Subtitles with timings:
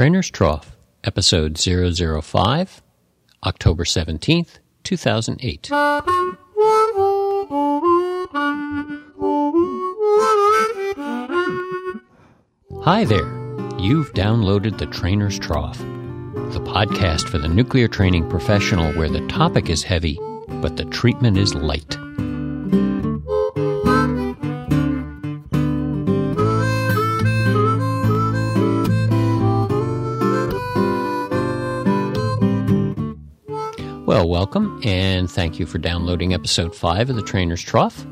[0.00, 2.82] Trainer's Trough, episode 005,
[3.44, 5.68] October 17th, 2008.
[12.82, 13.26] Hi there.
[13.78, 19.68] You've downloaded the Trainer's Trough, the podcast for the nuclear training professional where the topic
[19.68, 21.98] is heavy, but the treatment is light.
[34.52, 38.04] Welcome, and thank you for downloading episode 5 of the Trainer's Trough.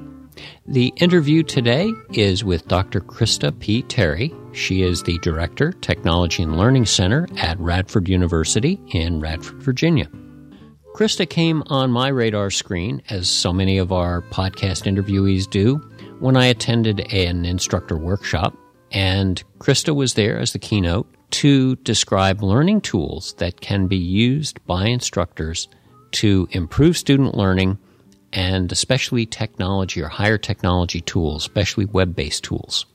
[0.69, 3.01] The interview today is with Dr.
[3.01, 3.83] Krista P.
[3.83, 4.33] Terry.
[4.52, 10.09] She is the Director, Technology and Learning Center at Radford University in Radford, Virginia.
[10.95, 15.78] Krista came on my radar screen, as so many of our podcast interviewees do,
[16.20, 18.56] when I attended an instructor workshop,
[18.92, 24.64] and Krista was there as the keynote to describe learning tools that can be used
[24.69, 25.67] by instructors
[26.12, 27.78] to improve student learning
[28.33, 32.87] and especially technology or higher technology tools, especially web based tools.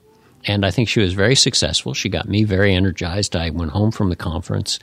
[0.45, 1.93] And I think she was very successful.
[1.93, 3.35] She got me very energized.
[3.35, 4.77] I went home from the conference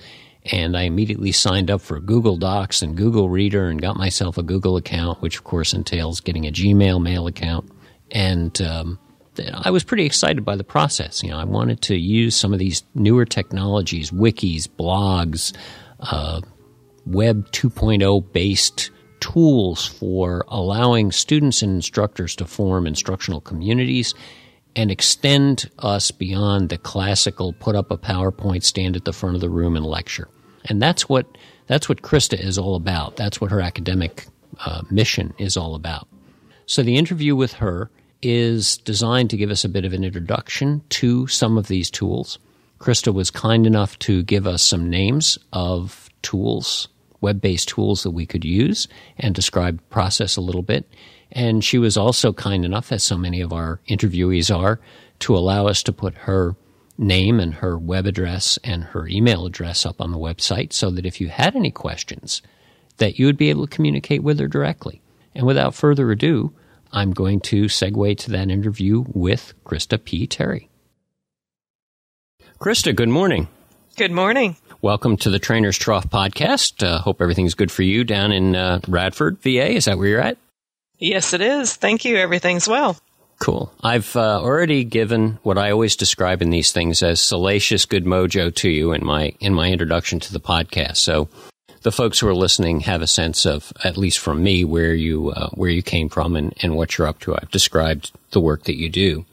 [0.51, 4.43] and I immediately signed up for Google Docs and Google Reader and got myself a
[4.43, 7.71] Google account, which of course entails getting a Gmail mail account.
[8.11, 8.99] And um,
[9.53, 11.23] I was pretty excited by the process.
[11.23, 15.55] You know, I wanted to use some of these newer technologies, wikis, blogs,
[16.01, 16.41] uh,
[17.13, 24.15] Web 2.0 based tools for allowing students and instructors to form instructional communities
[24.77, 29.41] and extend us beyond the classical put up a PowerPoint, stand at the front of
[29.41, 30.29] the room and lecture.
[30.67, 31.27] And that's what
[31.67, 33.17] that's what Krista is all about.
[33.17, 34.27] That's what her academic
[34.65, 36.09] uh, mission is all about.
[36.67, 37.91] So the interview with her
[38.23, 42.39] is designed to give us a bit of an introduction to some of these tools.
[42.79, 46.89] Krista was kind enough to give us some names of tools,
[47.21, 50.89] web based tools that we could use and describe process a little bit.
[51.33, 54.81] And she was also kind enough, as so many of our interviewees are,
[55.21, 56.57] to allow us to put her
[56.99, 61.07] name and her web address and her email address up on the website so that
[61.07, 62.43] if you had any questions,
[62.99, 65.01] that you would be able to communicate with her directly.
[65.35, 66.53] And without further ado,
[66.93, 70.27] I'm going to segue to that interview with Krista P.
[70.27, 70.69] Terry.
[72.59, 73.49] Krista, good morning.
[73.97, 74.57] Good morning.
[74.83, 76.83] Welcome to the Trainer's Trough podcast.
[76.83, 79.73] Uh, hope everything's good for you down in uh, Radford, VA.
[79.73, 80.39] Is that where you're at?
[80.99, 81.77] Yes, it is.
[81.77, 82.17] Thank you.
[82.17, 82.97] Everything's well.
[83.41, 83.71] Cool.
[83.83, 88.55] I've uh, already given what I always describe in these things as salacious good mojo
[88.55, 90.97] to you in my in my introduction to the podcast.
[90.97, 91.29] So
[91.83, 95.31] the folks who are listening have a sense of, at least from me, where you
[95.31, 97.35] uh, where you came from and, and what you're up to.
[97.35, 99.27] I've described the work that you do,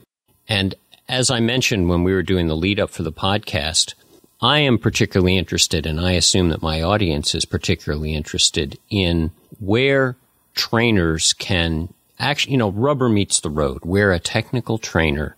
[0.50, 0.75] and
[1.08, 3.94] as I mentioned when we were doing the lead up for the podcast,
[4.42, 10.16] I am particularly interested, and I assume that my audience is particularly interested in where
[10.53, 15.36] trainers can actually, you know, rubber meets the road, where a technical trainer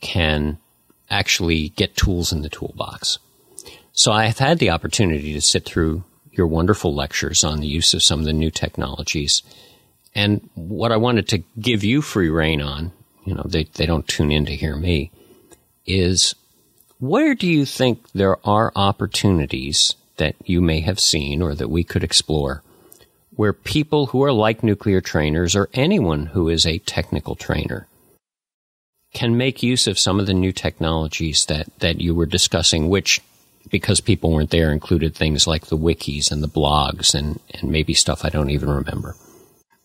[0.00, 0.58] can
[1.10, 3.18] actually get tools in the toolbox.
[3.92, 7.92] So I have had the opportunity to sit through your wonderful lectures on the use
[7.94, 9.42] of some of the new technologies.
[10.14, 12.92] And what I wanted to give you free reign on,
[13.24, 15.10] you know, they, they don't tune in to hear me,
[15.86, 16.34] is
[17.00, 21.82] where do you think there are opportunities that you may have seen or that we
[21.82, 22.62] could explore
[23.40, 27.86] where people who are like nuclear trainers or anyone who is a technical trainer
[29.14, 33.20] can make use of some of the new technologies that, that you were discussing, which,
[33.70, 37.94] because people weren't there, included things like the wikis and the blogs and, and maybe
[37.94, 39.16] stuff I don't even remember?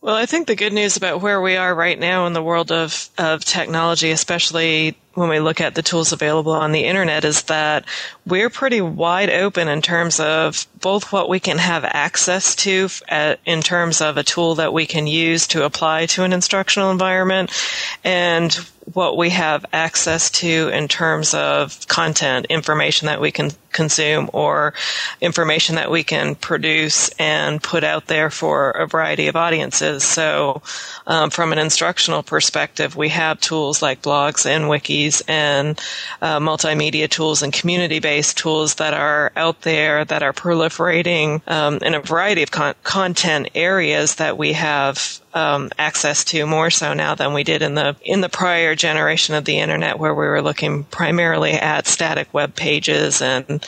[0.02, 2.72] Well, I think the good news about where we are right now in the world
[2.72, 7.44] of, of technology, especially when we look at the tools available on the internet is
[7.44, 7.86] that
[8.26, 12.90] we're pretty wide open in terms of both what we can have access to
[13.46, 17.52] in terms of a tool that we can use to apply to an instructional environment
[18.04, 18.60] and
[18.94, 24.74] what we have access to in terms of content, information that we can consume or
[25.20, 30.04] information that we can produce and put out there for a variety of audiences.
[30.04, 30.62] So,
[31.08, 35.80] um, from an instructional perspective, we have tools like blogs and wikis and
[36.22, 41.96] uh, multimedia tools and community-based tools that are out there that are proliferating um, in
[41.96, 47.14] a variety of con- content areas that we have um, access to more so now
[47.14, 50.42] than we did in the in the prior generation of the internet, where we were
[50.42, 53.64] looking primarily at static web pages and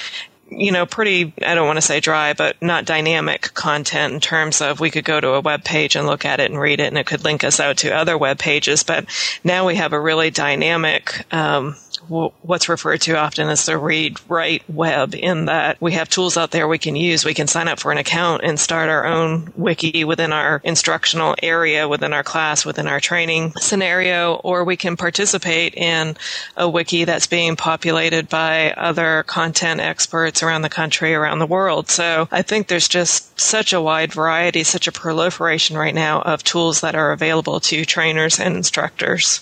[0.49, 4.61] you know, pretty, I don't want to say dry, but not dynamic content in terms
[4.61, 6.87] of we could go to a web page and look at it and read it
[6.87, 8.83] and it could link us out to other web pages.
[8.83, 9.05] But
[9.43, 11.75] now we have a really dynamic um,
[12.07, 16.51] what's referred to often as the read write web in that we have tools out
[16.51, 17.25] there we can use.
[17.25, 21.35] We can sign up for an account and start our own wiki within our instructional
[21.41, 26.15] area, within our class, within our training scenario, or we can participate in
[26.55, 31.89] a wiki that's being populated by other content experts around the country, around the world.
[31.89, 36.43] So I think there's just such a wide variety, such a proliferation right now of
[36.43, 39.41] tools that are available to trainers and instructors.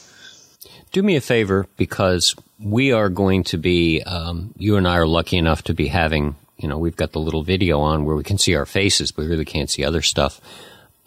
[0.95, 5.05] Do me a favor because we are going to be, um, you and I are
[5.05, 8.23] lucky enough to be having, you know, we've got the little video on where we
[8.23, 10.39] can see our faces, but we really can't see other stuff.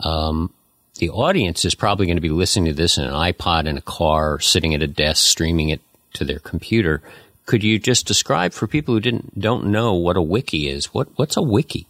[0.00, 0.52] Um,
[0.96, 3.80] the audience is probably going to be listening to this in an iPod in a
[3.80, 5.80] car, sitting at a desk, streaming it
[6.12, 7.00] to their computer.
[7.46, 10.92] Could you just describe for people who didn't don't know what a wiki is?
[10.92, 11.86] What what's a wiki?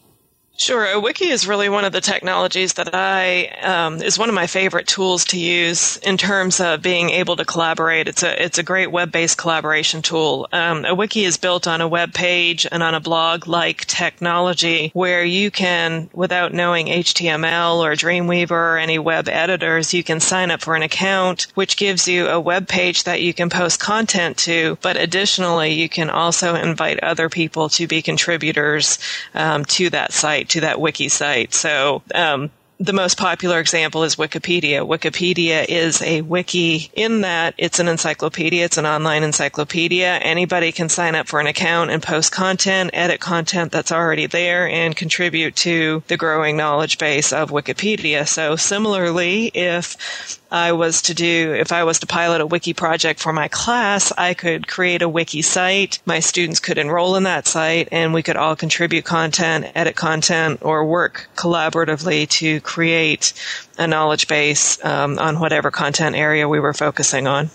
[0.60, 0.84] Sure.
[0.86, 4.48] A wiki is really one of the technologies that I um, is one of my
[4.48, 8.08] favorite tools to use in terms of being able to collaborate.
[8.08, 10.48] It's a it's a great web based collaboration tool.
[10.50, 14.90] Um, a wiki is built on a web page and on a blog like technology
[14.94, 20.50] where you can, without knowing HTML or Dreamweaver or any web editors, you can sign
[20.50, 24.36] up for an account, which gives you a web page that you can post content
[24.38, 24.76] to.
[24.82, 28.98] But additionally, you can also invite other people to be contributors
[29.34, 31.54] um, to that site to that wiki site.
[31.54, 32.50] So um,
[32.80, 34.86] the most popular example is Wikipedia.
[34.86, 38.64] Wikipedia is a wiki in that it's an encyclopedia.
[38.64, 40.06] It's an online encyclopedia.
[40.06, 44.68] Anybody can sign up for an account and post content, edit content that's already there,
[44.68, 48.28] and contribute to the growing knowledge base of Wikipedia.
[48.28, 53.20] So similarly, if I was to do, if I was to pilot a wiki project
[53.20, 55.98] for my class, I could create a wiki site.
[56.06, 60.60] My students could enroll in that site and we could all contribute content, edit content,
[60.62, 63.32] or work collaboratively to create
[63.78, 67.48] a knowledge base um, on whatever content area we were focusing on.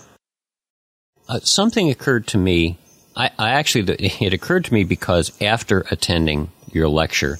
[1.28, 2.78] Uh, something occurred to me.
[3.16, 7.38] I, I actually, it occurred to me because after attending your lecture,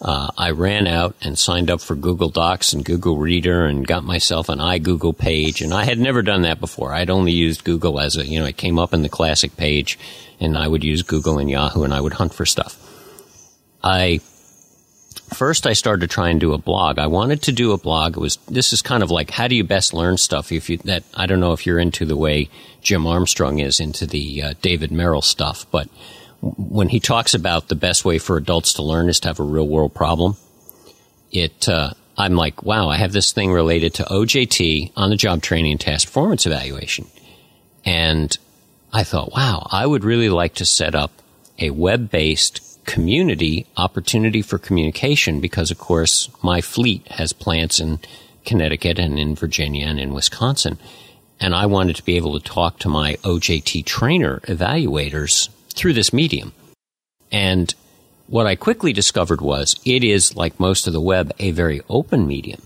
[0.00, 4.02] uh, I ran out and signed up for Google Docs and Google Reader and got
[4.02, 5.62] myself an iGoogle page.
[5.62, 6.92] And I had never done that before.
[6.92, 9.96] I'd only used Google as a, you know, it came up in the classic page
[10.40, 12.76] and I would use Google and Yahoo and I would hunt for stuff.
[13.84, 14.20] I,
[15.42, 17.00] first I started to try and do a blog.
[17.00, 18.16] I wanted to do a blog.
[18.16, 20.52] It was, this is kind of like, how do you best learn stuff?
[20.52, 22.48] If you, that, I don't know if you're into the way
[22.80, 25.88] Jim Armstrong is into the uh, David Merrill stuff, but
[26.40, 29.42] when he talks about the best way for adults to learn is to have a
[29.42, 30.36] real world problem,
[31.32, 35.42] it, uh, I'm like, wow, I have this thing related to OJT on the job
[35.42, 37.08] training and task performance evaluation.
[37.84, 38.38] And
[38.92, 41.10] I thought, wow, I would really like to set up
[41.58, 48.00] a web based community opportunity for communication because, of course, my fleet has plants in
[48.44, 50.78] Connecticut and in Virginia and in Wisconsin.
[51.40, 56.12] And I wanted to be able to talk to my OJT trainer evaluators through this
[56.12, 56.52] medium.
[57.30, 57.74] And
[58.26, 62.26] what I quickly discovered was it is, like most of the web, a very open
[62.26, 62.62] medium.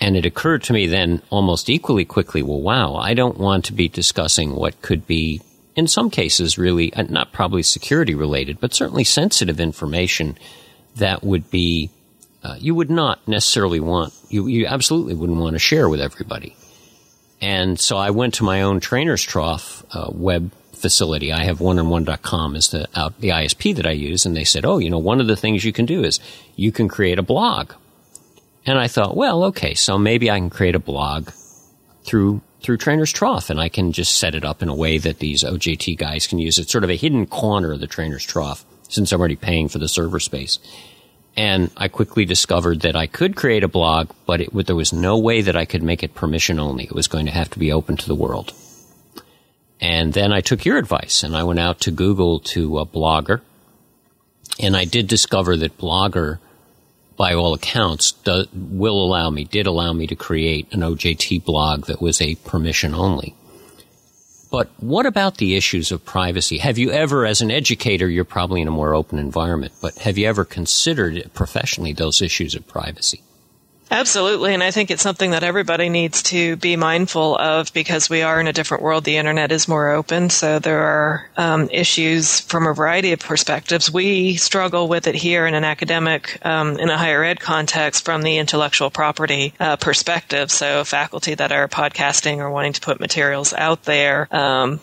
[0.00, 3.72] And it occurred to me then almost equally quickly, well, wow, I don't want to
[3.72, 5.42] be discussing what could be,
[5.76, 10.38] in some cases, really, uh, not probably security related, but certainly sensitive information
[10.96, 11.90] that would be,
[12.42, 16.56] uh, you would not necessarily want, you, you absolutely wouldn't want to share with everybody.
[17.40, 21.32] And so I went to my own trainer's trough uh, web facility.
[21.32, 24.78] I have one-on-one.com as the out, the ISP that I use, and they said, "Oh,
[24.78, 26.20] you know, one of the things you can do is
[26.56, 27.72] you can create a blog."
[28.66, 31.30] And I thought, well, okay, so maybe I can create a blog
[32.04, 35.20] through through Trainer's Trough, and I can just set it up in a way that
[35.20, 36.58] these OJT guys can use.
[36.58, 39.78] It's sort of a hidden corner of the Trainer's Trough since I'm already paying for
[39.78, 40.58] the server space.
[41.36, 45.18] And I quickly discovered that I could create a blog, but it, there was no
[45.18, 46.84] way that I could make it permission only.
[46.84, 48.52] It was going to have to be open to the world.
[49.80, 53.40] And then I took your advice and I went out to Google to Blogger.
[54.58, 56.40] And I did discover that Blogger,
[57.18, 61.86] by all accounts, do, will allow me, did allow me to create an OJT blog
[61.86, 63.34] that was a permission only.
[64.50, 66.58] But what about the issues of privacy?
[66.58, 70.16] Have you ever, as an educator, you're probably in a more open environment, but have
[70.16, 73.20] you ever considered professionally those issues of privacy?
[73.90, 74.52] Absolutely.
[74.52, 78.38] And I think it's something that everybody needs to be mindful of because we are
[78.38, 79.04] in a different world.
[79.04, 80.28] The internet is more open.
[80.28, 83.90] So there are um, issues from a variety of perspectives.
[83.90, 88.22] We struggle with it here in an academic, um, in a higher ed context from
[88.22, 90.50] the intellectual property uh, perspective.
[90.50, 94.80] So faculty that are podcasting or wanting to put materials out there, um,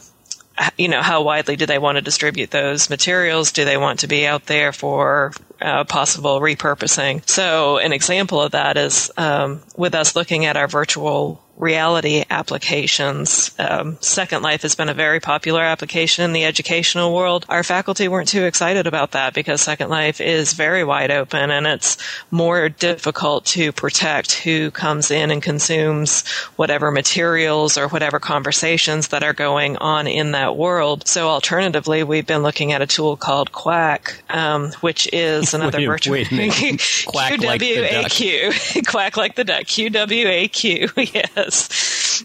[0.77, 3.51] you know, how widely do they want to distribute those materials?
[3.51, 7.27] Do they want to be out there for uh, possible repurposing?
[7.27, 13.51] So, an example of that is um, with us looking at our virtual reality applications.
[13.57, 17.45] Um, Second Life has been a very popular application in the educational world.
[17.49, 21.65] Our faculty weren't too excited about that because Second Life is very wide open and
[21.65, 21.97] it's
[22.29, 29.23] more difficult to protect who comes in and consumes whatever materials or whatever conversations that
[29.23, 31.07] are going on in that world.
[31.07, 35.87] So alternatively, we've been looking at a tool called Qwaq, um, which is another wait,
[35.87, 36.27] virtual wait
[37.05, 38.87] Quack like the duck.
[38.87, 39.63] Quack like the duck.
[39.63, 41.13] QWAQ.
[41.13, 41.44] yes.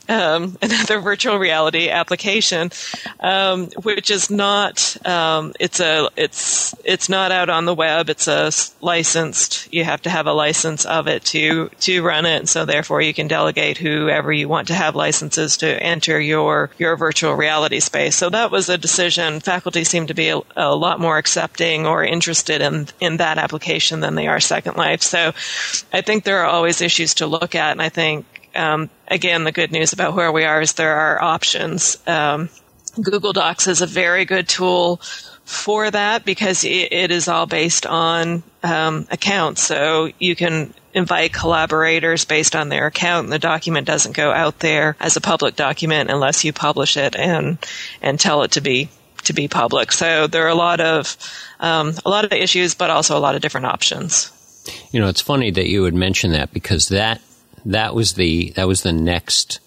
[0.09, 2.71] Um, another virtual reality application,
[3.21, 4.97] um, which is not.
[5.07, 6.09] Um, it's a.
[6.17, 8.11] It's it's not out on the web.
[8.11, 8.51] It's a
[8.81, 9.73] licensed.
[9.73, 12.49] You have to have a license of it to to run it.
[12.49, 16.97] So therefore, you can delegate whoever you want to have licenses to enter your your
[16.97, 18.17] virtual reality space.
[18.17, 19.41] So that was a decision.
[19.41, 24.01] Faculty seem to be a, a lot more accepting or interested in in that application
[24.01, 25.03] than they are Second Life.
[25.03, 25.33] So
[25.93, 28.27] I think there are always issues to look at, and I think
[28.61, 31.97] um, again, the good news about where we are is there are options.
[32.07, 32.51] Um,
[33.01, 35.01] Google Docs is a very good tool
[35.45, 39.63] for that because it, it is all based on um, accounts.
[39.63, 44.59] So you can invite collaborators based on their account, and the document doesn't go out
[44.59, 47.59] there as a public document unless you publish it and
[48.03, 48.91] and tell it to be
[49.25, 49.93] to be public.
[49.93, 51.17] So there are a lot of
[51.61, 54.33] um, a lot of issues, but also a lot of different options.
[54.93, 57.21] You know, it's funny that you would mention that because that
[57.65, 59.61] that was the that was the next.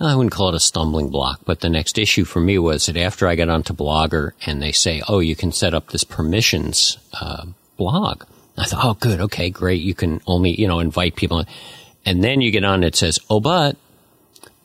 [0.00, 2.96] I wouldn't call it a stumbling block, but the next issue for me was that
[2.96, 6.98] after I got onto Blogger and they say, "Oh, you can set up this permissions
[7.20, 8.24] uh, blog,"
[8.56, 9.82] I thought, "Oh, good, okay, great.
[9.82, 11.44] You can only you know invite people,"
[12.06, 12.84] and then you get on.
[12.84, 13.76] It says, "Oh, but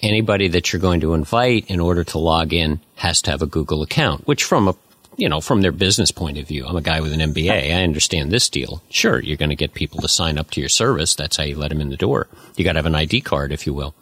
[0.02, 3.48] anybody that you're going to invite in order to log in has to have a
[3.48, 4.76] Google account," which from a
[5.18, 7.76] you know, from their business point of view, I'm a guy with an MBA.
[7.76, 8.82] I understand this deal.
[8.90, 11.16] Sure, you're going to get people to sign up to your service.
[11.16, 12.28] That's how you let them in the door.
[12.56, 13.94] You got to have an ID card, if you will.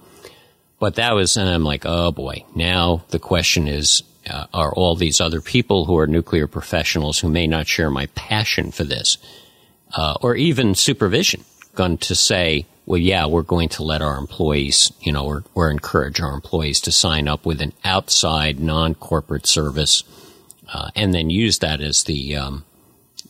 [0.80, 2.44] But that was, and I'm like, oh boy.
[2.56, 7.30] Now the question is, uh, are all these other people who are nuclear professionals who
[7.30, 9.18] may not share my passion for this,
[9.96, 11.44] uh, or even supervision,
[11.76, 15.70] going to say, well, yeah, we're going to let our employees, you know, or, or
[15.70, 20.04] encourage our employees to sign up with an outside non-corporate service
[20.74, 22.66] uh, and then use that as the um,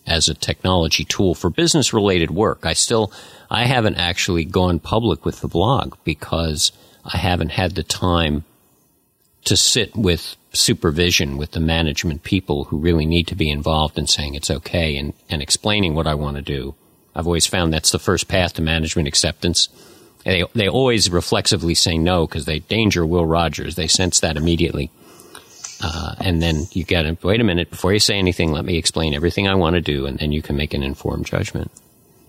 [0.07, 2.65] as a technology tool for business related work.
[2.65, 3.12] I still
[3.50, 6.71] I haven't actually gone public with the blog because
[7.05, 8.43] I haven't had the time
[9.45, 14.05] to sit with supervision with the management people who really need to be involved in
[14.05, 16.75] saying it's okay and, and explaining what I want to do.
[17.15, 19.69] I've always found that's the first path to management acceptance.
[20.25, 23.75] They, they always reflexively say no because they danger Will Rogers.
[23.75, 24.91] They sense that immediately.
[25.83, 28.51] Uh, and then you get to wait a minute before you say anything.
[28.51, 31.25] Let me explain everything I want to do, and then you can make an informed
[31.25, 31.71] judgment.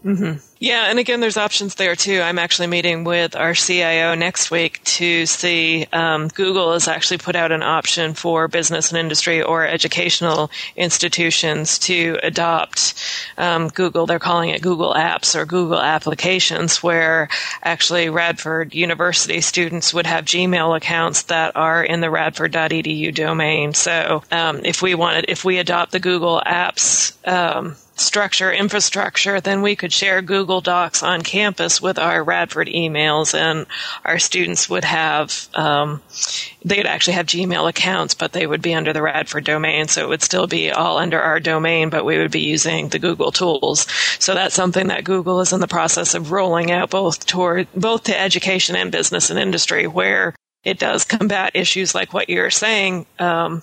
[0.05, 0.39] Mm-hmm.
[0.59, 2.21] Yeah, and again, there's options there too.
[2.21, 5.87] I'm actually meeting with our CIO next week to see.
[5.93, 11.79] Um, Google has actually put out an option for business and industry or educational institutions
[11.81, 12.95] to adopt
[13.39, 14.07] um, Google.
[14.07, 17.29] They're calling it Google Apps or Google Applications, where
[17.63, 23.75] actually Radford University students would have Gmail accounts that are in the radford.edu domain.
[23.75, 29.63] So um, if we wanted, if we adopt the Google Apps um, structure, infrastructure, then
[29.63, 33.67] we could share Google Docs on campus with our Radford emails, and
[34.05, 36.03] our students would have um,
[36.65, 40.09] they'd actually have Gmail accounts, but they would be under the Radford domain, so it
[40.09, 43.87] would still be all under our domain, but we would be using the Google tools.
[44.19, 48.05] So that's something that Google is in the process of rolling out both toward both
[48.05, 53.07] to education and business and industry, where it does combat issues like what you're saying.
[53.19, 53.63] Um,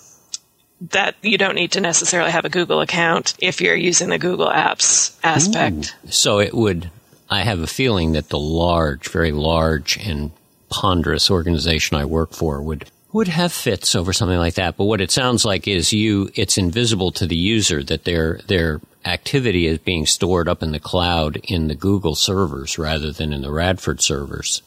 [0.81, 4.47] that you don't need to necessarily have a Google account if you're using the Google
[4.47, 5.95] Apps aspect.
[6.05, 6.11] Ooh.
[6.11, 6.89] So it would,
[7.29, 10.31] I have a feeling that the large, very large and
[10.69, 14.77] ponderous organization I work for would would have fits over something like that.
[14.77, 18.81] But what it sounds like is you it's invisible to the user that their their
[19.05, 23.41] activity is being stored up in the cloud in the Google servers rather than in
[23.41, 24.61] the Radford servers.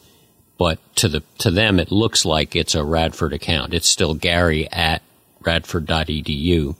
[0.57, 3.73] But to the to them it looks like it's a Radford account.
[3.73, 5.01] It's still Gary at
[5.45, 6.75] radford.edu.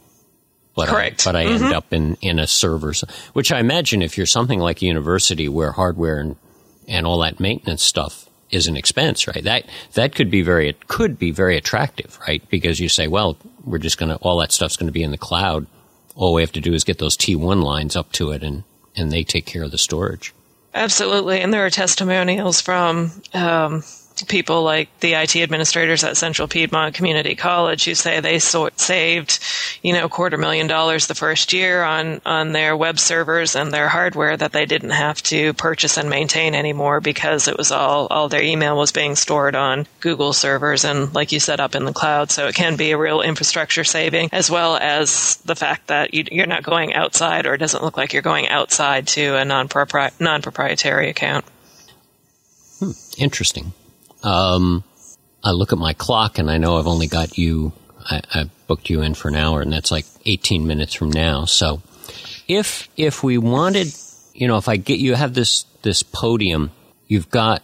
[0.74, 1.26] But Correct.
[1.26, 1.64] I, but I mm-hmm.
[1.64, 2.92] end up in, in a server,
[3.32, 6.36] which I imagine if you're something like a university where hardware and,
[6.88, 9.44] and all that maintenance stuff is an expense, right?
[9.44, 12.46] That, that could be very, it could be very attractive, right?
[12.48, 15.10] Because you say, well, we're just going to, all that stuff's going to be in
[15.10, 15.66] the cloud.
[16.16, 18.64] All we have to do is get those T1 lines up to it and,
[18.96, 20.34] and they take care of the storage.
[20.74, 21.40] Absolutely.
[21.40, 23.84] And there are testimonials from, um,
[24.28, 29.40] people like the IT administrators at Central Piedmont Community College who say they saved,
[29.82, 33.88] you know, quarter million dollars the first year on, on their web servers and their
[33.88, 38.28] hardware that they didn't have to purchase and maintain anymore because it was all, all
[38.28, 41.92] their email was being stored on Google servers and, like you said, up in the
[41.92, 42.30] cloud.
[42.30, 46.42] So it can be a real infrastructure saving as well as the fact that you,
[46.42, 51.10] are not going outside or it doesn't look like you're going outside to a non-proprietary
[51.10, 51.44] account.
[52.78, 53.72] Hmm, interesting.
[54.24, 54.82] Um,
[55.44, 57.72] I look at my clock and I know I've only got you,
[58.10, 61.44] I, I booked you in for an hour and that's like 18 minutes from now.
[61.44, 61.82] So
[62.48, 63.88] if, if we wanted,
[64.32, 66.70] you know, if I get you have this, this podium,
[67.06, 67.62] you've got,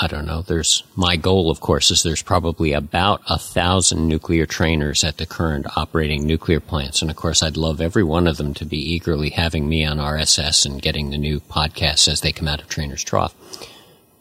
[0.00, 4.46] I don't know, there's, my goal, of course, is there's probably about a thousand nuclear
[4.46, 7.02] trainers at the current operating nuclear plants.
[7.02, 9.98] And of course, I'd love every one of them to be eagerly having me on
[9.98, 13.34] RSS and getting the new podcasts as they come out of Trainer's Trough.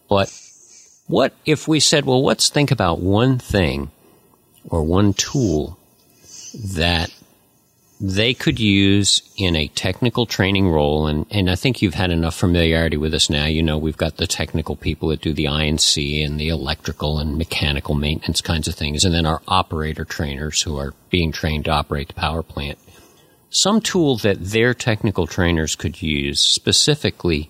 [0.09, 0.33] But
[1.09, 3.89] what if we said, well, let's think about one thing
[4.69, 5.79] or one tool
[6.53, 7.11] that
[7.99, 12.35] they could use in a technical training role, and, and I think you've had enough
[12.35, 13.45] familiarity with us now.
[13.45, 17.39] You know, we've got the technical people that do the I&C and the electrical and
[17.39, 21.71] mechanical maintenance kinds of things, and then our operator trainers who are being trained to
[21.71, 22.77] operate the power plant.
[23.49, 27.49] Some tool that their technical trainers could use specifically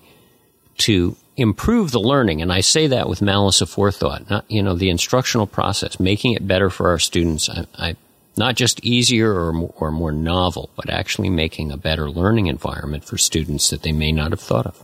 [0.77, 4.89] to improve the learning, and I say that with malice aforethought, not, you know, the
[4.89, 7.49] instructional process, making it better for our students.
[7.49, 7.95] I, I
[8.37, 13.17] not just easier or or more novel, but actually making a better learning environment for
[13.17, 14.83] students that they may not have thought of.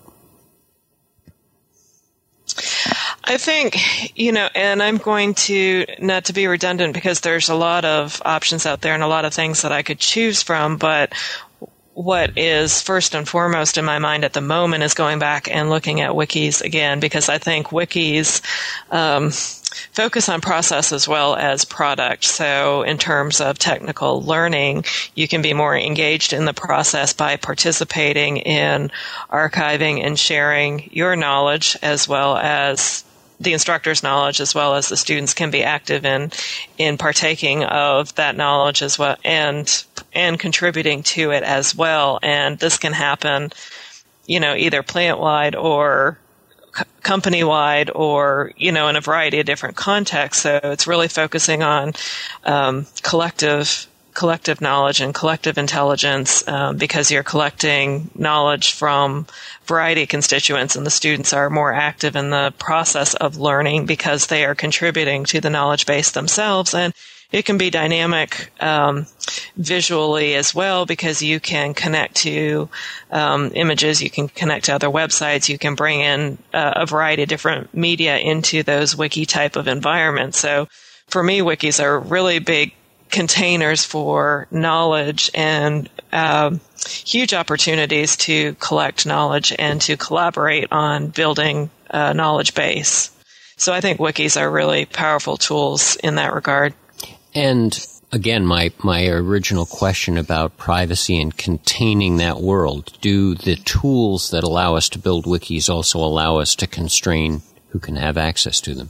[3.28, 7.56] I think, you know, and I'm going to, not to be redundant because there's a
[7.56, 10.78] lot of options out there and a lot of things that I could choose from,
[10.78, 11.14] but
[11.96, 15.70] what is first and foremost in my mind at the moment is going back and
[15.70, 18.42] looking at wikis again because I think wikis
[18.92, 19.32] um,
[19.94, 22.26] focus on process as well as product.
[22.26, 24.84] So, in terms of technical learning,
[25.16, 28.92] you can be more engaged in the process by participating in
[29.32, 33.05] archiving and sharing your knowledge as well as
[33.40, 36.32] the instructor's knowledge as well as the students can be active in
[36.78, 42.20] in partaking of that knowledge as well and and contributing to it as well.
[42.24, 43.52] And this can happen
[44.26, 46.18] you know either plant wide or
[47.04, 50.44] company wide or you know in a variety of different contexts.
[50.44, 51.94] So it's really focusing on
[52.46, 59.28] um, collective collective knowledge and collective intelligence um, because you're collecting knowledge from
[59.66, 64.28] variety of constituents and the students are more active in the process of learning because
[64.28, 66.94] they are contributing to the knowledge base themselves and
[67.32, 69.06] it can be dynamic um,
[69.58, 72.70] visually as well because you can connect to
[73.12, 77.24] um, images, you can connect to other websites, you can bring in uh, a variety
[77.24, 80.40] of different media into those wiki type of environments.
[80.40, 80.68] So
[81.08, 82.74] for me, wikis are really big
[83.16, 91.70] containers for knowledge and um, huge opportunities to collect knowledge and to collaborate on building
[91.90, 93.12] a knowledge base.
[93.56, 96.74] So I think wikis are really powerful tools in that regard.
[97.34, 104.30] And again, my, my original question about privacy and containing that world, do the tools
[104.32, 108.60] that allow us to build wikis also allow us to constrain who can have access
[108.60, 108.90] to them?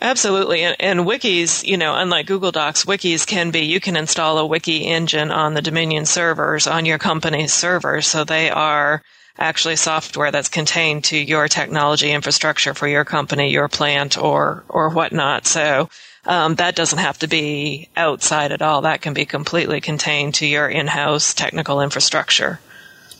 [0.00, 0.62] Absolutely.
[0.62, 4.46] And, and, wikis, you know, unlike Google Docs, wikis can be, you can install a
[4.46, 8.06] wiki engine on the Dominion servers on your company's servers.
[8.06, 9.02] So they are
[9.38, 14.90] actually software that's contained to your technology infrastructure for your company, your plant, or, or
[14.90, 15.46] whatnot.
[15.46, 15.88] So,
[16.24, 18.82] um, that doesn't have to be outside at all.
[18.82, 22.60] That can be completely contained to your in-house technical infrastructure.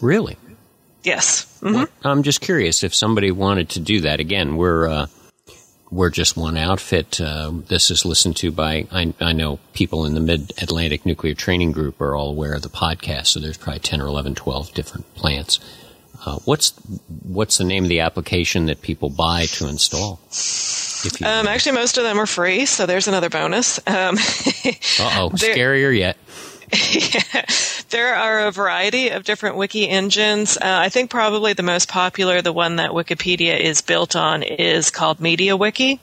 [0.01, 0.37] Really?
[1.03, 1.47] Yes.
[1.62, 1.75] Mm-hmm.
[1.75, 4.21] Well, I'm just curious if somebody wanted to do that.
[4.21, 5.07] Again, we're uh,
[5.92, 7.20] we're just one outfit.
[7.20, 11.35] Uh, this is listened to by, I, I know people in the Mid Atlantic Nuclear
[11.35, 14.72] Training Group are all aware of the podcast, so there's probably 10 or 11, 12
[14.72, 15.61] different plants.
[16.24, 16.70] Uh, what's
[17.24, 20.20] what's the name of the application that people buy to install?
[21.20, 23.78] Um, actually, most of them are free, so there's another bonus.
[23.78, 24.18] Um, uh
[25.18, 26.16] oh, scarier yet.
[26.72, 27.44] Yeah,
[27.90, 30.56] there are a variety of different wiki engines.
[30.56, 34.90] Uh, I think probably the most popular, the one that Wikipedia is built on, is
[34.90, 35.98] called MediaWiki.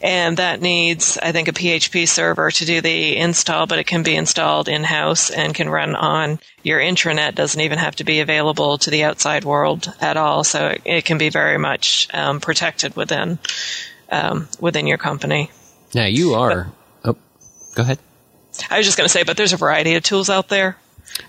[0.00, 4.04] And that needs, I think, a PHP server to do the install, but it can
[4.04, 7.34] be installed in house and can run on your intranet.
[7.34, 10.44] Doesn't even have to be available to the outside world at all.
[10.44, 13.40] So it, it can be very much um, protected within
[14.10, 15.50] um, within your company.
[15.94, 16.72] Now you are.
[17.02, 17.18] But, oh,
[17.74, 17.98] go ahead.
[18.70, 20.76] I was just going to say, but there's a variety of tools out there.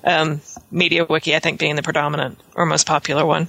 [0.04, 3.48] Um, MediaWiki, I think, being the predominant or most popular one.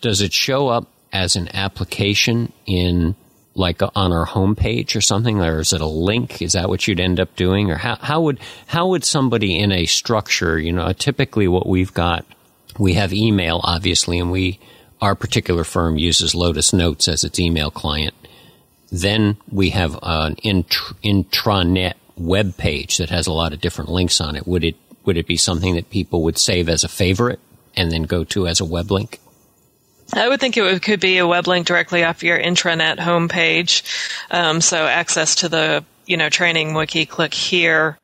[0.00, 3.14] Does it show up as an application in
[3.54, 6.42] like on our homepage or something, or is it a link?
[6.42, 9.70] Is that what you'd end up doing, or how how would how would somebody in
[9.70, 12.24] a structure, you know, typically what we've got,
[12.78, 14.58] we have email obviously, and we
[15.00, 18.14] our particular firm uses Lotus Notes as its email client.
[18.90, 24.36] Then we have an intranet web page that has a lot of different links on
[24.36, 24.46] it.
[24.46, 27.40] Would it would it be something that people would save as a favorite
[27.76, 29.20] and then go to as a web link?
[30.12, 33.82] I would think it could be a web link directly off your intranet homepage.
[34.30, 37.98] Um, so access to the you know training wiki, click here,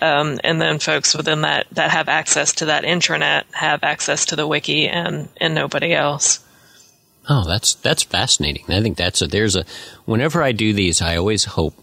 [0.00, 4.36] um, and then folks within that that have access to that intranet have access to
[4.36, 6.40] the wiki and and nobody else.
[7.28, 8.64] Oh, that's that's fascinating.
[8.68, 9.64] I think that's a there's a
[10.04, 11.74] whenever I do these, I always hope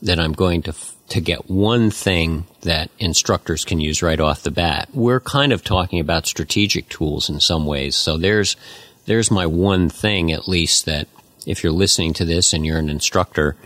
[0.00, 0.74] that I'm going to
[1.08, 4.88] to get one thing that instructors can use right off the bat.
[4.92, 7.96] We're kind of talking about strategic tools in some ways.
[7.96, 8.56] So there's
[9.06, 11.08] there's my one thing at least that
[11.46, 13.56] if you're listening to this and you're an instructor,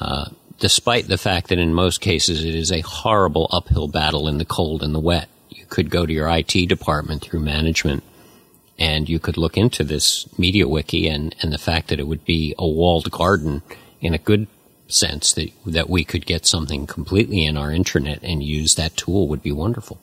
[0.00, 4.38] uh, despite the fact that in most cases it is a horrible uphill battle in
[4.38, 8.02] the cold and the wet, you could go to your IT department through management
[8.78, 12.54] and you could look into this MediaWiki and, and the fact that it would be
[12.58, 13.60] a walled garden
[14.00, 14.46] in a good
[14.88, 19.28] sense that that we could get something completely in our intranet and use that tool
[19.28, 19.98] would be wonderful.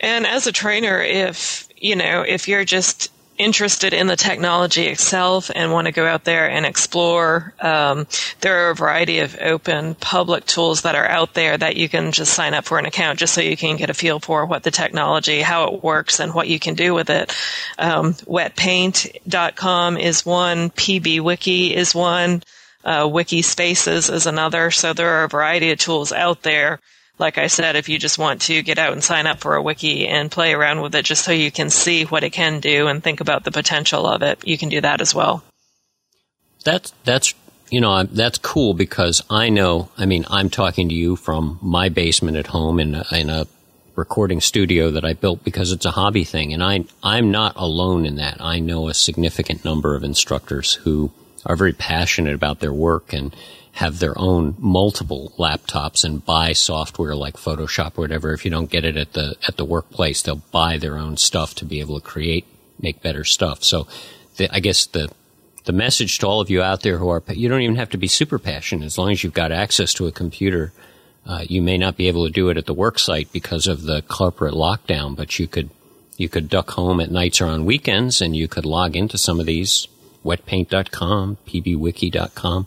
[0.00, 5.50] And as a trainer, if you know, if you're just interested in the technology itself
[5.54, 8.06] and want to go out there and explore, um,
[8.40, 12.12] there are a variety of open public tools that are out there that you can
[12.12, 14.62] just sign up for an account just so you can get a feel for what
[14.62, 17.34] the technology, how it works, and what you can do with it.
[17.78, 22.42] Um, wetpaint.com is one, PBWiki is one.
[22.84, 24.70] Uh, Wiki Spaces is another.
[24.70, 26.80] So there are a variety of tools out there.
[27.18, 29.62] Like I said, if you just want to get out and sign up for a
[29.62, 32.88] wiki and play around with it just so you can see what it can do
[32.88, 35.44] and think about the potential of it, you can do that as well.
[36.64, 37.34] That's, that's,
[37.70, 41.90] you know, that's cool because I know, I mean, I'm talking to you from my
[41.90, 43.46] basement at home in a, in a
[43.94, 46.52] recording studio that I built because it's a hobby thing.
[46.52, 48.40] And I, I'm not alone in that.
[48.40, 51.12] I know a significant number of instructors who
[51.46, 53.34] are very passionate about their work and
[53.72, 58.32] have their own multiple laptops and buy software like Photoshop or whatever.
[58.32, 61.54] If you don't get it at the at the workplace, they'll buy their own stuff
[61.56, 62.46] to be able to create,
[62.80, 63.64] make better stuff.
[63.64, 63.86] So,
[64.36, 65.10] the, I guess the
[65.64, 67.98] the message to all of you out there who are you don't even have to
[67.98, 70.72] be super passionate as long as you've got access to a computer.
[71.24, 73.82] Uh, you may not be able to do it at the work site because of
[73.82, 75.70] the corporate lockdown, but you could
[76.16, 79.40] you could duck home at nights or on weekends, and you could log into some
[79.40, 79.86] of these
[80.24, 82.66] wetpaint.com, pbwiki.com,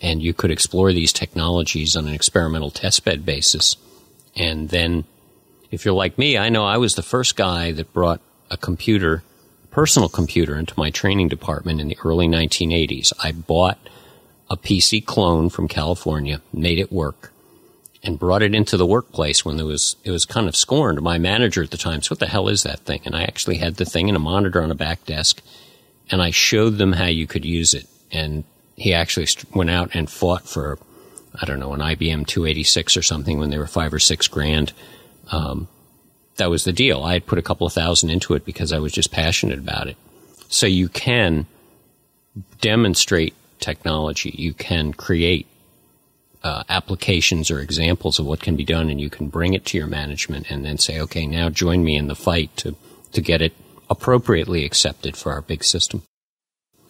[0.00, 3.76] and you could explore these technologies on an experimental testbed basis.
[4.34, 5.04] And then,
[5.70, 9.22] if you're like me, I know I was the first guy that brought a computer,
[9.70, 13.12] personal computer, into my training department in the early 1980s.
[13.22, 13.78] I bought
[14.50, 17.32] a PC clone from California, made it work,
[18.02, 21.00] and brought it into the workplace when there was it was kind of scorned.
[21.00, 23.58] My manager at the time said, "What the hell is that thing?" And I actually
[23.58, 25.40] had the thing in a monitor on a back desk
[26.10, 27.86] and I showed them how you could use it.
[28.10, 28.44] And
[28.76, 30.78] he actually went out and fought for,
[31.40, 34.72] I don't know, an IBM 286 or something when they were five or six grand.
[35.30, 35.68] Um,
[36.36, 37.02] that was the deal.
[37.02, 39.86] I had put a couple of thousand into it because I was just passionate about
[39.86, 39.96] it.
[40.48, 41.46] So you can
[42.60, 44.34] demonstrate technology.
[44.36, 45.46] You can create
[46.42, 49.78] uh, applications or examples of what can be done, and you can bring it to
[49.78, 52.74] your management and then say, okay, now join me in the fight to,
[53.12, 53.52] to get it
[53.92, 56.02] appropriately accepted for our big system.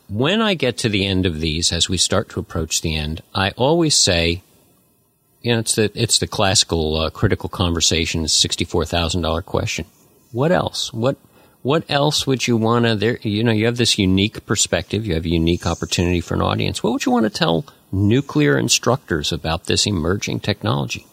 [0.08, 3.22] When I get to the end of these, as we start to approach the end,
[3.34, 4.42] I always say,
[5.42, 9.86] you know, it's the, it's the classical uh, critical conversation $64,000 question.
[10.30, 10.92] What else?
[10.92, 11.16] What,
[11.62, 15.14] what else would you want to, there, you know, you have this unique perspective, you
[15.14, 16.82] have a unique opportunity for an audience.
[16.82, 21.06] What would you want to tell nuclear instructors about this emerging technology?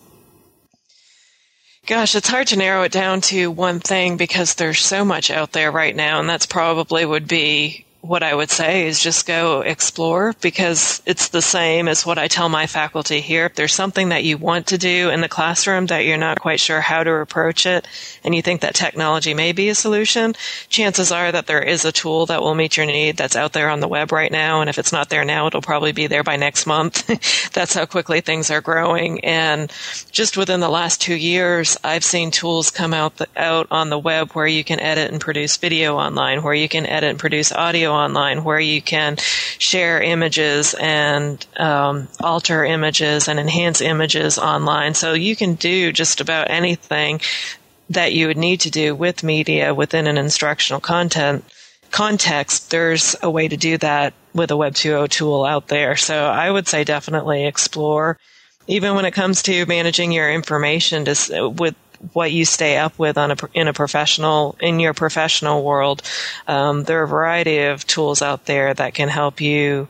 [1.87, 5.53] Gosh, it's hard to narrow it down to one thing because there's so much out
[5.53, 9.59] there right now, and that's probably would be what I would say is just go
[9.59, 13.47] explore because it's the same as what I tell my faculty here.
[13.47, 16.61] If there's something that you want to do in the classroom that you're not quite
[16.61, 17.85] sure how to approach it
[18.23, 20.33] and you think that technology may be a solution,
[20.69, 23.69] chances are that there is a tool that will meet your need that's out there
[23.69, 24.61] on the web right now.
[24.61, 27.05] And if it's not there now, it'll probably be there by next month.
[27.53, 29.25] that's how quickly things are growing.
[29.25, 29.71] And
[30.11, 33.99] just within the last two years, I've seen tools come out, the, out on the
[33.99, 37.51] web where you can edit and produce video online, where you can edit and produce
[37.51, 39.17] audio online where you can
[39.57, 44.93] share images and um, alter images and enhance images online.
[44.93, 47.21] So you can do just about anything
[47.89, 51.43] that you would need to do with media within an instructional content
[51.91, 52.69] context.
[52.69, 55.95] There's a way to do that with a Web 2.0 tool out there.
[55.95, 58.17] So I would say definitely explore.
[58.67, 61.75] Even when it comes to managing your information, just with
[62.13, 66.01] what you stay up with on a in a professional in your professional world.
[66.47, 69.87] Um, there are a variety of tools out there that can help you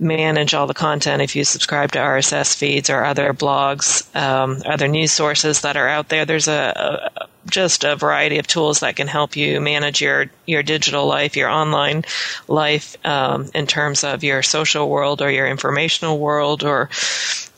[0.00, 4.88] manage all the content if you subscribe to RSS feeds or other blogs, um, other
[4.88, 6.24] news sources that are out there.
[6.24, 10.62] There's a, a, just a variety of tools that can help you manage your your
[10.62, 12.04] digital life, your online
[12.46, 16.90] life, um, in terms of your social world or your informational world or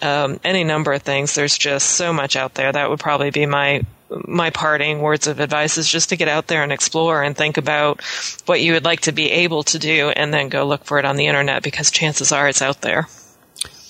[0.02, 1.34] um, any number of things.
[1.34, 2.72] There's just so much out there.
[2.72, 3.84] That would probably be my
[4.26, 7.56] my parting words of advice is just to get out there and explore and think
[7.56, 8.02] about
[8.46, 11.04] what you would like to be able to do and then go look for it
[11.04, 13.06] on the internet because chances are it's out there.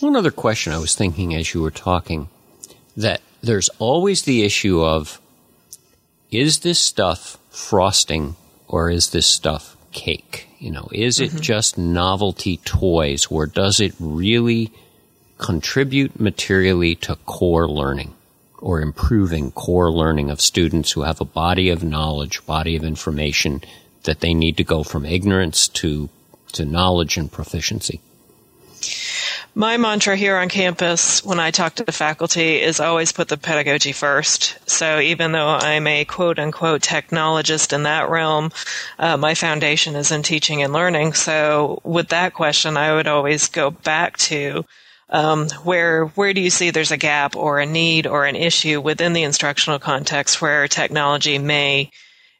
[0.00, 2.28] One other question I was thinking as you were talking
[2.96, 5.20] that there's always the issue of
[6.30, 8.36] is this stuff frosting
[8.68, 10.48] or is this stuff cake?
[10.58, 11.40] You know, is it mm-hmm.
[11.40, 14.70] just novelty toys or does it really
[15.40, 18.14] contribute materially to core learning
[18.58, 23.62] or improving core learning of students who have a body of knowledge, body of information
[24.04, 26.10] that they need to go from ignorance to,
[26.52, 28.00] to knowledge and proficiency?
[29.54, 33.36] My mantra here on campus when I talk to the faculty is always put the
[33.36, 34.58] pedagogy first.
[34.68, 38.52] So even though I'm a quote unquote technologist in that realm,
[38.98, 41.14] uh, my foundation is in teaching and learning.
[41.14, 44.64] So with that question, I would always go back to
[45.10, 48.80] um, where where do you see there's a gap or a need or an issue
[48.80, 51.90] within the instructional context where technology may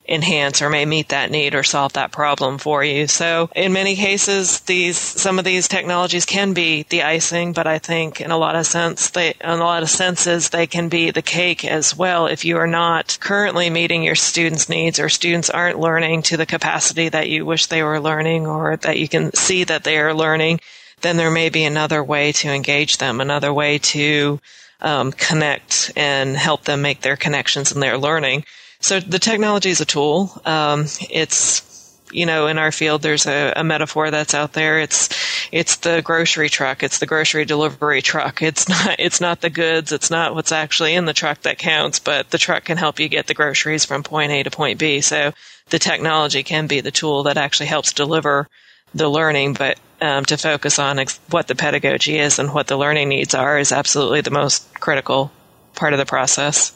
[0.09, 3.07] enhance or may meet that need or solve that problem for you.
[3.07, 7.79] So in many cases, these, some of these technologies can be the icing, but I
[7.79, 11.11] think in a lot of sense, they, in a lot of senses, they can be
[11.11, 12.27] the cake as well.
[12.27, 16.47] If you are not currently meeting your students' needs or students aren't learning to the
[16.47, 20.15] capacity that you wish they were learning or that you can see that they are
[20.15, 20.61] learning,
[21.01, 24.41] then there may be another way to engage them, another way to
[24.81, 28.45] um, connect and help them make their connections and their learning.
[28.81, 30.41] So the technology is a tool.
[30.45, 31.69] Um, it's
[32.13, 34.81] you know, in our field, there's a, a, metaphor that's out there.
[34.81, 35.09] It's,
[35.53, 36.83] it's the grocery truck.
[36.83, 38.43] It's the grocery delivery truck.
[38.43, 39.93] It's not, it's not the goods.
[39.93, 43.09] It's not what's actually in the truck that counts, but the truck can help you
[43.09, 45.01] get the groceries from point A to point B.
[45.01, 45.33] So
[45.69, 48.49] the technology can be the tool that actually helps deliver
[48.95, 52.77] the learning, but um, to focus on ex- what the pedagogy is and what the
[52.77, 55.31] learning needs are is absolutely the most critical
[55.75, 56.73] part of the process.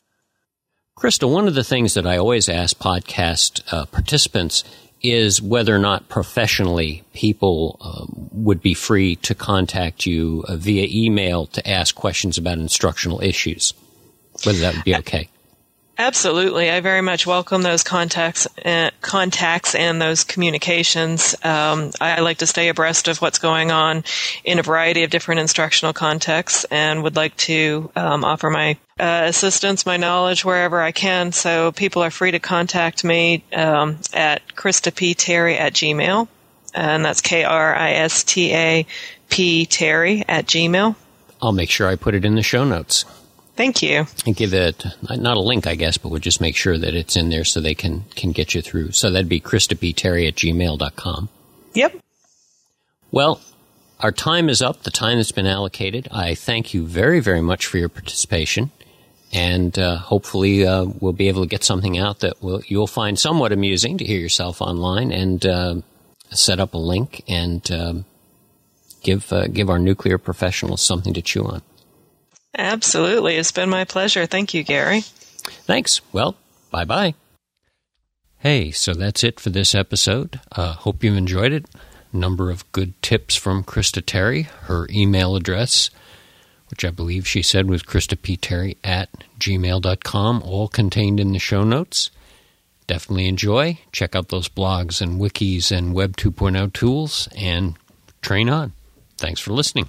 [0.96, 4.62] Krista, one of the things that I always ask podcast uh, participants
[5.02, 10.87] is whether or not professionally people um, would be free to contact you uh, via
[10.90, 13.74] email to ask questions about instructional issues.
[14.44, 15.28] Whether that would be okay.
[15.96, 21.37] Absolutely, I very much welcome those contacts, uh, contacts and those communications.
[21.44, 24.02] Um, I, I, like to stay abreast of what's going on
[24.42, 29.22] in a variety of different instructional contexts, and would like to um, offer my uh,
[29.26, 31.30] assistance, my knowledge wherever I can.
[31.30, 36.26] So people are free to contact me um, at Krista P Terry at Gmail,
[36.74, 38.85] and that's K R I S T A
[39.28, 40.96] P Terry at Gmail.
[41.40, 43.04] I'll make sure I put it in the show notes.
[43.56, 44.06] Thank you.
[44.26, 47.16] And give it not a link, I guess, but we'll just make sure that it's
[47.16, 48.92] in there so they can can get you through.
[48.92, 51.28] So that'd be Terry at gmail.com.
[51.74, 52.00] Yep.
[53.12, 53.40] Well,
[54.00, 56.08] our time is up, the time that's been allocated.
[56.10, 58.72] I thank you very, very much for your participation.
[59.32, 63.18] And uh, hopefully, uh, we'll be able to get something out that will, you'll find
[63.18, 65.74] somewhat amusing to hear yourself online and uh,
[66.30, 68.04] set up a link and um,
[69.02, 71.62] give uh, give our nuclear professionals something to chew on.
[72.56, 73.36] Absolutely.
[73.36, 74.26] It's been my pleasure.
[74.26, 75.00] Thank you, Gary.
[75.00, 76.00] Thanks.
[76.12, 76.36] Well,
[76.70, 77.14] bye bye.
[78.38, 80.40] Hey, so that's it for this episode.
[80.52, 81.66] Uh, hope you've enjoyed it.
[82.12, 84.42] Number of good tips from Krista Terry.
[84.42, 85.90] Her email address,
[86.68, 89.08] which I believe she said was kristapterry at
[89.40, 92.10] gmail.com, all contained in the show notes.
[92.86, 93.78] Definitely enjoy.
[93.92, 97.76] Check out those blogs and wikis and Web 2.0 tools and
[98.20, 98.74] train on.
[99.16, 99.88] Thanks for listening.